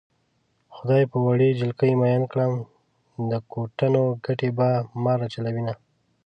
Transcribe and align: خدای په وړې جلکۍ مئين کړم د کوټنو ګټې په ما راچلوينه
خدای 0.75 1.03
په 1.11 1.17
وړې 1.25 1.57
جلکۍ 1.59 1.91
مئين 2.01 2.23
کړم 2.31 2.53
د 3.29 3.31
کوټنو 3.51 4.03
ګټې 4.25 4.49
په 4.57 4.67
ما 5.03 5.13
راچلوينه 5.21 5.73